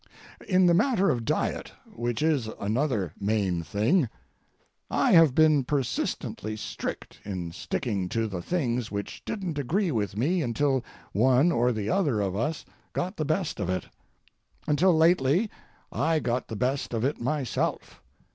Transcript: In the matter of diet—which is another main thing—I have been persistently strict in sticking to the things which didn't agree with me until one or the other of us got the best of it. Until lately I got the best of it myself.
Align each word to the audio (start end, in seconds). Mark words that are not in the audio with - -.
In 0.49 0.65
the 0.65 0.73
matter 0.73 1.11
of 1.11 1.25
diet—which 1.25 2.23
is 2.23 2.47
another 2.59 3.13
main 3.19 3.61
thing—I 3.61 5.11
have 5.11 5.35
been 5.35 5.63
persistently 5.63 6.55
strict 6.57 7.19
in 7.23 7.51
sticking 7.51 8.09
to 8.09 8.25
the 8.25 8.41
things 8.41 8.89
which 8.89 9.23
didn't 9.25 9.59
agree 9.59 9.91
with 9.91 10.17
me 10.17 10.41
until 10.41 10.83
one 11.13 11.51
or 11.51 11.71
the 11.71 11.91
other 11.91 12.19
of 12.19 12.35
us 12.35 12.65
got 12.93 13.15
the 13.17 13.25
best 13.25 13.59
of 13.59 13.69
it. 13.69 13.89
Until 14.65 14.97
lately 14.97 15.51
I 15.91 16.17
got 16.17 16.47
the 16.47 16.55
best 16.55 16.95
of 16.95 17.03
it 17.05 17.21
myself. 17.21 18.01